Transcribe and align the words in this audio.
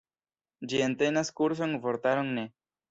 Ĝi 0.71 0.81
entenas 0.87 1.31
kurson, 1.43 1.81
vortaron 1.87 2.37
ne. 2.41 2.53